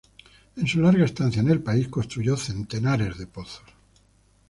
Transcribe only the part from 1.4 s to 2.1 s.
en el país,